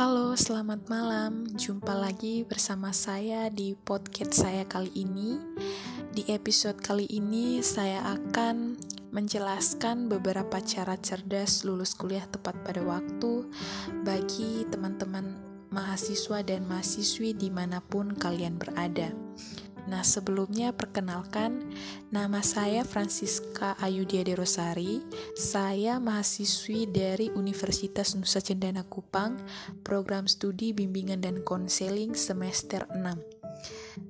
[0.00, 1.44] Halo, selamat malam.
[1.60, 5.36] Jumpa lagi bersama saya di podcast saya kali ini.
[6.16, 8.80] Di episode kali ini, saya akan
[9.12, 13.44] menjelaskan beberapa cara cerdas lulus kuliah tepat pada waktu
[14.00, 15.36] bagi teman-teman
[15.68, 19.12] mahasiswa dan mahasiswi di mana pun kalian berada.
[19.88, 21.64] Nah, sebelumnya perkenalkan,
[22.12, 25.00] nama saya Francisca Ayudia de Rosari.
[25.38, 29.40] Saya mahasiswi dari Universitas Nusa Cendana Kupang,
[29.80, 33.40] program studi bimbingan dan konseling semester 6.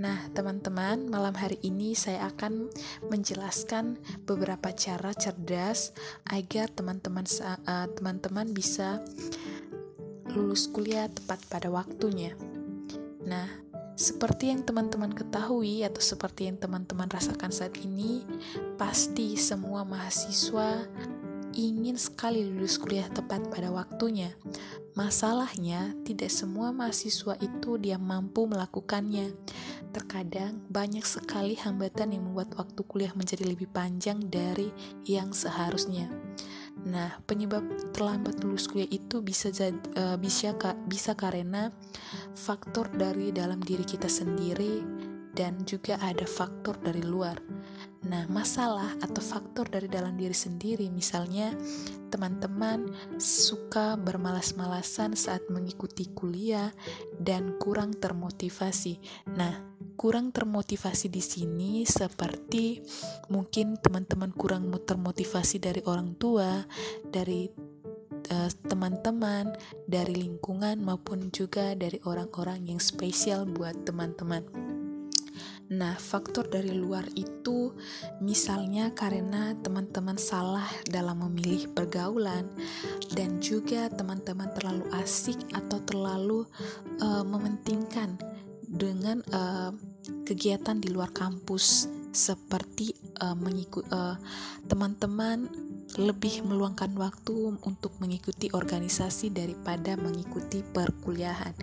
[0.00, 2.68] Nah, teman-teman, malam hari ini saya akan
[3.08, 5.94] menjelaskan beberapa cara cerdas
[6.28, 8.98] agar teman-teman uh, teman-teman bisa
[10.34, 12.34] lulus kuliah tepat pada waktunya.
[13.22, 13.63] Nah,
[13.94, 18.26] seperti yang teman-teman ketahui atau seperti yang teman-teman rasakan saat ini,
[18.74, 20.82] pasti semua mahasiswa
[21.54, 24.34] ingin sekali lulus kuliah tepat pada waktunya.
[24.98, 29.34] Masalahnya, tidak semua mahasiswa itu dia mampu melakukannya.
[29.94, 34.74] Terkadang banyak sekali hambatan yang membuat waktu kuliah menjadi lebih panjang dari
[35.06, 36.10] yang seharusnya.
[36.84, 37.62] Nah, penyebab
[37.94, 39.48] terlambat lulus kuliah itu bisa
[39.96, 40.52] uh, bisa
[40.84, 41.70] bisa karena
[42.34, 44.82] faktor dari dalam diri kita sendiri
[45.34, 47.38] dan juga ada faktor dari luar.
[48.04, 51.56] Nah, masalah atau faktor dari dalam diri sendiri misalnya
[52.12, 52.86] teman-teman
[53.18, 56.70] suka bermalas-malasan saat mengikuti kuliah
[57.16, 59.00] dan kurang termotivasi.
[59.34, 62.82] Nah, kurang termotivasi di sini seperti
[63.32, 66.62] mungkin teman-teman kurang termotivasi dari orang tua,
[67.06, 67.48] dari
[68.24, 74.74] eh, teman-teman, uh, dari lingkungan maupun juga dari orang-orang yang spesial buat teman-teman.
[75.72, 77.72] Nah, faktor dari luar itu
[78.20, 82.44] misalnya karena teman-teman salah dalam memilih pergaulan
[83.16, 86.44] dan juga teman-teman terlalu asik atau terlalu
[87.00, 88.20] uh, mementingkan
[88.68, 89.72] dengan uh,
[90.24, 94.14] kegiatan di luar kampus seperti uh, mengikut uh,
[94.70, 95.50] teman-teman
[95.94, 101.54] lebih meluangkan waktu untuk mengikuti organisasi daripada mengikuti perkuliahan.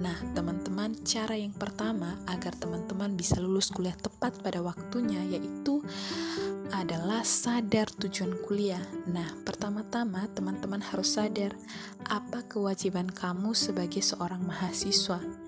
[0.00, 5.84] Nah, teman-teman, cara yang pertama agar teman-teman bisa lulus kuliah tepat pada waktunya yaitu
[6.72, 8.82] adalah sadar tujuan kuliah.
[9.12, 11.52] Nah, pertama-tama teman-teman harus sadar
[12.08, 15.45] apa kewajiban kamu sebagai seorang mahasiswa.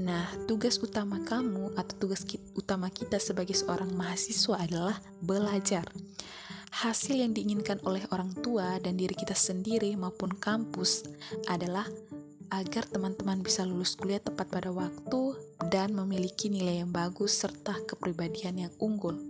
[0.00, 5.84] Nah, tugas utama kamu atau tugas kita, utama kita sebagai seorang mahasiswa adalah belajar.
[6.72, 11.04] Hasil yang diinginkan oleh orang tua dan diri kita sendiri maupun kampus
[11.52, 11.84] adalah
[12.48, 15.36] agar teman-teman bisa lulus kuliah tepat pada waktu
[15.68, 19.20] dan memiliki nilai yang bagus serta kepribadian yang unggul.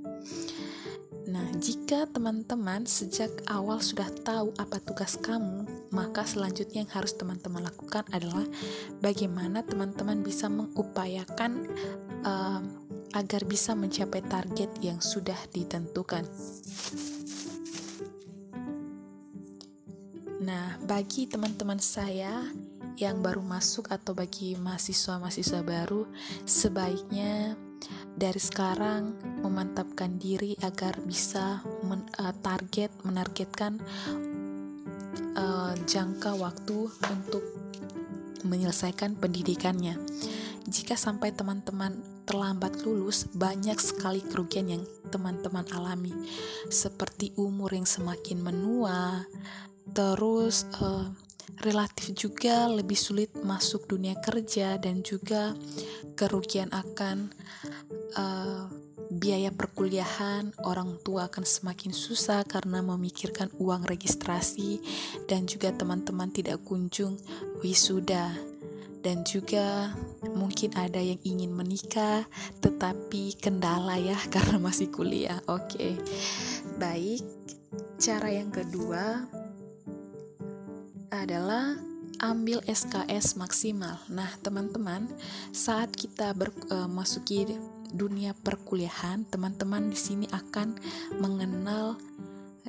[1.31, 5.63] Nah, jika teman-teman sejak awal sudah tahu apa tugas kamu,
[5.95, 8.47] maka selanjutnya yang harus teman-teman lakukan adalah
[8.99, 11.71] bagaimana teman-teman bisa mengupayakan
[12.27, 12.63] uh,
[13.15, 16.27] agar bisa mencapai target yang sudah ditentukan.
[20.41, 22.49] Nah, bagi teman-teman saya
[22.97, 26.09] yang baru masuk atau bagi mahasiswa-mahasiswa baru,
[26.43, 27.55] sebaiknya
[28.17, 33.81] dari sekarang memantapkan diri agar bisa men, uh, target menargetkan
[35.37, 37.45] uh, jangka waktu untuk
[38.45, 39.97] menyelesaikan pendidikannya.
[40.71, 41.99] Jika sampai teman-teman
[42.29, 46.15] terlambat lulus, banyak sekali kerugian yang teman-teman alami,
[46.71, 49.27] seperti umur yang semakin menua,
[49.91, 51.11] terus uh,
[51.61, 55.53] relatif juga lebih sulit masuk dunia kerja dan juga
[56.17, 57.31] kerugian akan
[58.17, 58.69] uh,
[59.11, 64.79] biaya perkuliahan orang tua akan semakin susah karena memikirkan uang registrasi
[65.27, 67.19] dan juga teman-teman tidak kunjung
[67.59, 68.31] wisuda
[69.01, 69.97] dan juga
[70.37, 72.23] mungkin ada yang ingin menikah
[72.61, 75.41] tetapi kendala ya karena masih kuliah.
[75.49, 75.75] Oke.
[75.75, 75.93] Okay.
[76.79, 77.25] Baik.
[78.01, 79.29] Cara yang kedua
[81.11, 81.77] adalah
[82.21, 83.99] ambil SKS maksimal.
[84.11, 85.09] Nah, teman-teman,
[85.51, 87.59] saat kita memasuki uh,
[87.91, 90.79] dunia perkuliahan, teman-teman di sini akan
[91.19, 91.99] mengenal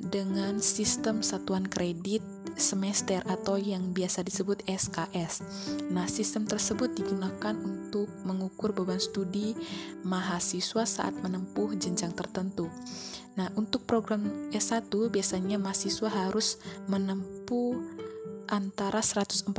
[0.02, 2.24] dengan sistem satuan kredit
[2.58, 5.44] semester atau yang biasa disebut SKS.
[5.94, 9.54] Nah, sistem tersebut digunakan untuk mengukur beban studi
[10.02, 12.66] mahasiswa saat menempuh jenjang tertentu.
[13.38, 16.60] Nah, untuk program S1 biasanya mahasiswa harus
[16.90, 18.01] menempuh
[18.52, 19.56] antara 144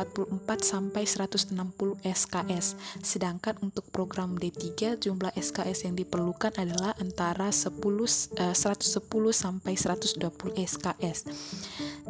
[0.61, 1.57] sampai 160
[2.05, 2.77] SKS.
[3.01, 9.01] Sedangkan untuk program D3 jumlah SKS yang diperlukan adalah antara 10 uh, 110
[9.33, 10.21] sampai 120
[10.53, 11.17] SKS.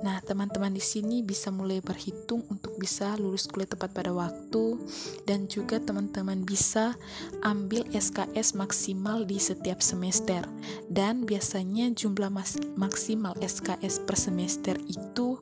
[0.03, 4.75] Nah, teman-teman di sini bisa mulai berhitung untuk bisa lulus kuliah tepat pada waktu
[5.23, 6.99] dan juga teman-teman bisa
[7.47, 10.43] ambil SKS maksimal di setiap semester.
[10.91, 12.27] Dan biasanya jumlah
[12.75, 15.39] maksimal SKS per semester itu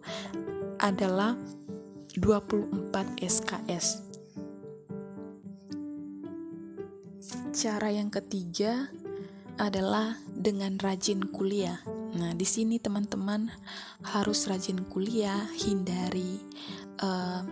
[0.82, 1.38] adalah
[2.18, 4.02] 24 SKS.
[7.54, 8.90] Cara yang ketiga
[9.62, 11.78] adalah dengan rajin kuliah.
[12.18, 13.48] Nah, di sini teman-teman
[14.04, 16.42] harus rajin kuliah, hindari
[17.00, 17.46] uh,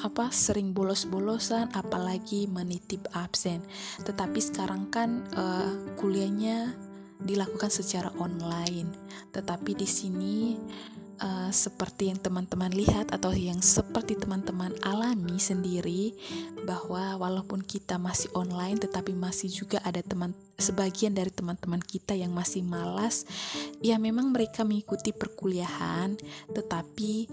[0.00, 3.60] apa sering bolos-bolosan, apalagi menitip absen.
[4.06, 6.72] Tetapi sekarang kan uh, kuliahnya
[7.20, 8.88] dilakukan secara online.
[9.34, 10.36] Tetapi di sini
[11.22, 16.12] uh, seperti yang teman-teman lihat atau yang seperti teman-teman alami sendiri
[16.66, 22.34] bahwa walaupun kita masih online tetapi masih juga ada teman sebagian dari teman-teman kita yang
[22.34, 23.24] masih malas
[23.80, 26.18] ya memang mereka mengikuti perkuliahan
[26.50, 27.30] tetapi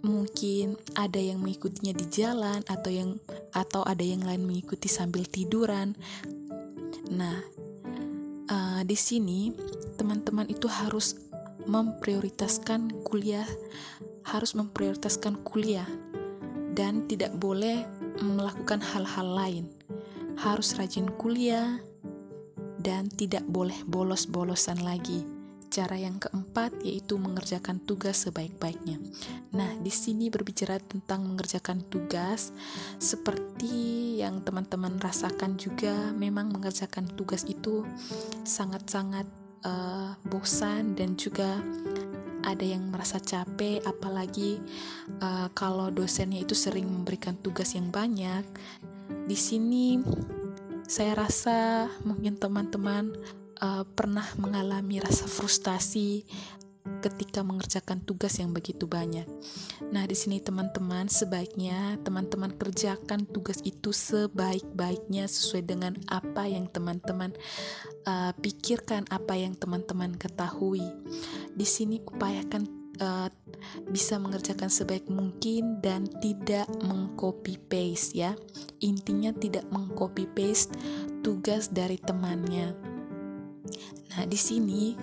[0.00, 3.20] mungkin ada yang mengikutinya di jalan atau yang
[3.52, 5.92] atau ada yang lain mengikuti sambil tiduran.
[7.12, 7.40] Nah
[8.48, 9.52] uh, di sini
[9.96, 11.16] teman-teman itu harus
[11.66, 13.46] memprioritaskan kuliah,
[14.24, 15.88] harus memprioritaskan kuliah
[16.76, 17.84] dan tidak boleh
[18.22, 19.64] melakukan hal-hal lain.
[20.40, 21.80] Harus rajin kuliah
[22.80, 25.20] dan tidak boleh bolos-bolosan lagi.
[25.70, 28.98] Cara yang keempat yaitu mengerjakan tugas sebaik-baiknya.
[29.54, 32.50] Nah, di sini berbicara tentang mengerjakan tugas
[32.98, 37.86] seperti yang teman-teman rasakan juga memang mengerjakan tugas itu
[38.42, 39.30] sangat-sangat
[39.64, 41.60] uh, bosan dan juga
[42.40, 44.60] ada yang merasa capek apalagi
[45.20, 48.44] uh, kalau dosennya itu sering memberikan tugas yang banyak.
[49.28, 50.00] Di sini
[50.88, 53.14] saya rasa mungkin teman-teman
[53.60, 56.24] uh, pernah mengalami rasa frustasi
[57.00, 59.24] ketika mengerjakan tugas yang begitu banyak.
[59.92, 67.32] Nah, di sini teman-teman sebaiknya teman-teman kerjakan tugas itu sebaik-baiknya sesuai dengan apa yang teman-teman
[68.04, 70.84] uh, pikirkan, apa yang teman-teman ketahui.
[71.56, 72.68] Di sini upayakan
[73.00, 73.28] uh,
[73.88, 78.36] bisa mengerjakan sebaik mungkin dan tidak mengcopy paste ya.
[78.80, 80.72] Intinya tidak mengcopy paste
[81.20, 82.72] tugas dari temannya.
[84.10, 84.96] Nah, di sini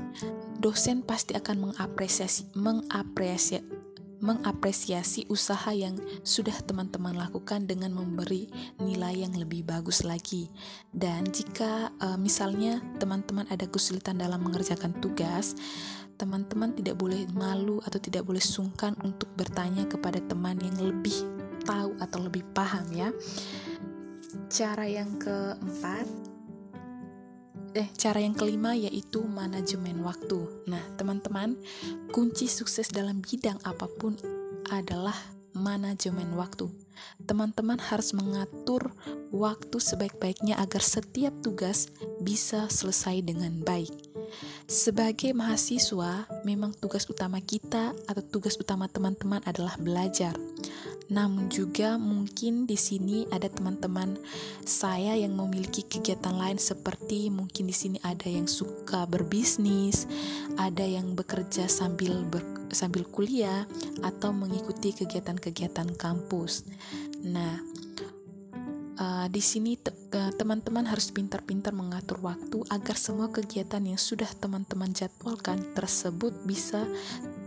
[0.58, 3.88] dosen pasti akan mengapresiasi mengapresiasi
[4.18, 5.94] mengapresiasi usaha yang
[6.26, 8.50] sudah teman-teman lakukan dengan memberi
[8.82, 10.50] nilai yang lebih bagus lagi.
[10.90, 15.54] Dan jika uh, misalnya teman-teman ada kesulitan dalam mengerjakan tugas,
[16.18, 21.14] teman-teman tidak boleh malu atau tidak boleh sungkan untuk bertanya kepada teman yang lebih
[21.62, 23.14] tahu atau lebih paham ya.
[24.50, 26.27] Cara yang keempat
[27.78, 30.50] eh cara yang kelima yaitu manajemen waktu.
[30.66, 31.54] Nah, teman-teman,
[32.10, 34.18] kunci sukses dalam bidang apa pun
[34.74, 35.16] adalah
[35.54, 36.70] manajemen waktu.
[37.26, 38.90] Teman-teman harus mengatur
[39.30, 43.94] waktu sebaik-baiknya agar setiap tugas bisa selesai dengan baik.
[44.68, 50.34] Sebagai mahasiswa, memang tugas utama kita atau tugas utama teman-teman adalah belajar.
[51.08, 54.20] Namun juga mungkin di sini ada teman-teman
[54.68, 60.04] saya yang memiliki kegiatan lain seperti mungkin di sini ada yang suka berbisnis,
[60.60, 62.44] ada yang bekerja sambil ber,
[62.76, 63.64] sambil kuliah
[64.04, 66.68] atau mengikuti kegiatan-kegiatan kampus.
[67.24, 67.56] Nah,
[69.00, 69.80] uh, di sini
[70.12, 76.84] teman-teman harus pintar-pintar mengatur waktu agar semua kegiatan yang sudah teman-teman jadwalkan tersebut bisa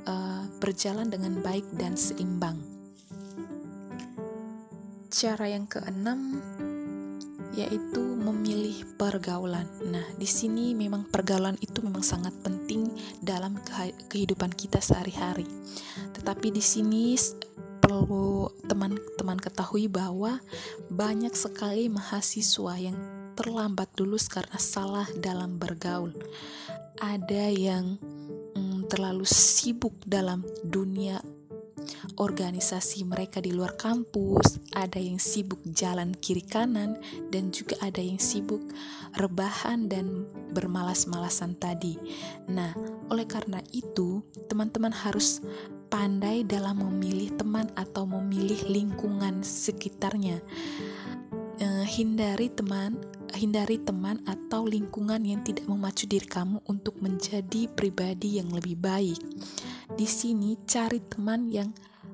[0.09, 2.70] uh, berjalan dengan baik dan seimbang.
[5.21, 6.41] Cara yang keenam
[7.53, 9.69] yaitu memilih pergaulan.
[9.85, 12.89] Nah, di sini memang pergaulan itu memang sangat penting
[13.21, 13.61] dalam
[14.09, 15.45] kehidupan kita sehari-hari.
[16.17, 17.21] Tetapi di sini
[17.85, 20.41] perlu teman-teman ketahui bahwa
[20.89, 22.97] banyak sekali mahasiswa yang
[23.37, 26.17] terlambat lulus karena salah dalam bergaul.
[26.97, 28.01] Ada yang
[28.57, 31.21] mm, terlalu sibuk dalam dunia
[32.17, 36.99] organisasi mereka di luar kampus, ada yang sibuk jalan kiri kanan,
[37.33, 38.61] dan juga ada yang sibuk
[39.19, 41.99] rebahan dan bermalas-malasan tadi.
[42.51, 42.75] Nah,
[43.11, 45.43] oleh karena itu, teman-teman harus
[45.91, 50.39] pandai dalam memilih teman atau memilih lingkungan sekitarnya.
[51.61, 52.97] Eh, hindari teman,
[53.37, 59.21] hindari teman atau lingkungan yang tidak memacu diri kamu untuk menjadi pribadi yang lebih baik.
[59.95, 61.71] Di sini cari teman yang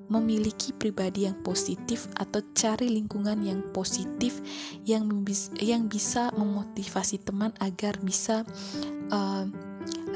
[0.06, 4.38] memiliki pribadi yang positif atau cari lingkungan yang positif
[4.86, 5.10] yang
[5.58, 8.46] yang bisa memotivasi teman agar bisa
[9.10, 9.44] uh,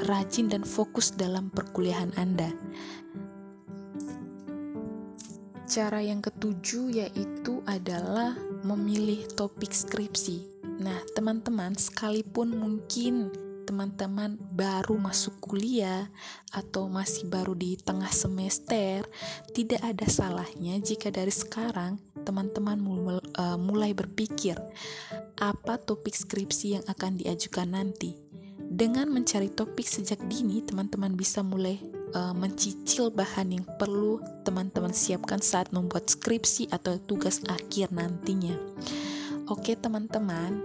[0.07, 2.49] rajin dan fokus dalam perkuliahan Anda.
[5.71, 8.35] Cara yang ketujuh yaitu adalah
[8.67, 10.50] memilih topik skripsi.
[10.81, 13.29] Nah, teman-teman, sekalipun mungkin
[13.69, 16.09] teman-teman baru masuk kuliah
[16.49, 19.05] atau masih baru di tengah semester,
[19.53, 22.81] tidak ada salahnya jika dari sekarang teman-teman
[23.21, 24.57] eh, mulai berpikir
[25.37, 28.17] apa topik skripsi yang akan diajukan nanti.
[28.71, 31.75] Dengan mencari topik sejak dini, teman-teman bisa mulai
[32.15, 38.55] uh, mencicil bahan yang perlu teman-teman siapkan saat membuat skripsi atau tugas akhir nantinya.
[39.51, 40.63] Oke, teman-teman,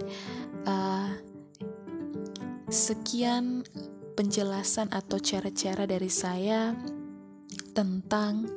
[0.63, 1.11] uh,
[2.71, 3.67] Sekian
[4.15, 6.71] penjelasan atau cara-cara dari saya
[7.75, 8.47] tentang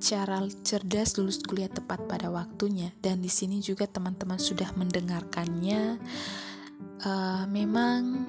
[0.00, 2.88] cara cerdas lulus kuliah tepat pada waktunya.
[3.04, 6.00] Dan di sini juga teman-teman sudah mendengarkannya.
[7.04, 8.24] Uh, memang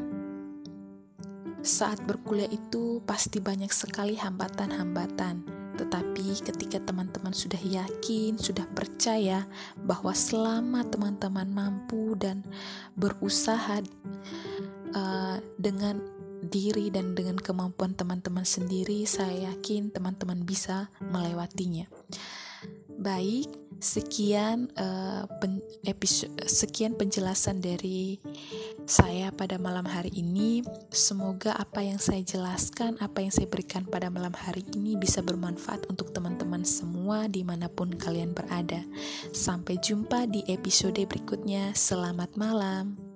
[1.63, 9.47] saat berkuliah itu pasti banyak sekali hambatan-hambatan tetapi ketika teman-teman sudah yakin, sudah percaya
[9.81, 12.43] bahwa selama teman-teman mampu dan
[12.95, 13.79] berusaha
[14.95, 16.03] uh, dengan
[16.41, 21.85] diri dan dengan kemampuan teman-teman sendiri, saya yakin teman-teman bisa melewatinya.
[23.01, 23.49] Baik,
[23.81, 25.57] sekian uh, pen,
[25.89, 28.21] episode, sekian penjelasan dari
[28.91, 30.67] saya pada malam hari ini.
[30.91, 35.87] Semoga apa yang saya jelaskan, apa yang saya berikan pada malam hari ini bisa bermanfaat
[35.87, 38.83] untuk teman-teman semua di mana pun kalian berada.
[39.31, 41.71] Sampai jumpa di episode berikutnya.
[41.71, 43.10] Selamat malam.